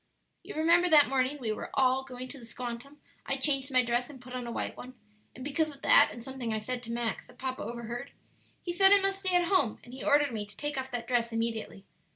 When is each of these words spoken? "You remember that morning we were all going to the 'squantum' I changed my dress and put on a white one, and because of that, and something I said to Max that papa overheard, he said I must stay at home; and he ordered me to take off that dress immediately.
"You 0.41 0.55
remember 0.55 0.89
that 0.89 1.09
morning 1.09 1.37
we 1.39 1.51
were 1.51 1.69
all 1.75 2.03
going 2.03 2.27
to 2.29 2.39
the 2.39 2.45
'squantum' 2.45 2.97
I 3.27 3.37
changed 3.37 3.69
my 3.71 3.85
dress 3.85 4.09
and 4.09 4.19
put 4.19 4.33
on 4.33 4.47
a 4.47 4.51
white 4.51 4.75
one, 4.75 4.95
and 5.35 5.45
because 5.45 5.69
of 5.69 5.83
that, 5.83 6.09
and 6.11 6.23
something 6.23 6.51
I 6.51 6.57
said 6.57 6.81
to 6.81 6.91
Max 6.91 7.27
that 7.27 7.37
papa 7.37 7.61
overheard, 7.61 8.09
he 8.63 8.73
said 8.73 8.91
I 8.91 8.99
must 8.99 9.19
stay 9.19 9.35
at 9.35 9.45
home; 9.47 9.77
and 9.83 9.93
he 9.93 10.03
ordered 10.03 10.31
me 10.33 10.47
to 10.47 10.57
take 10.57 10.75
off 10.75 10.89
that 10.89 11.07
dress 11.07 11.31
immediately. 11.31 11.85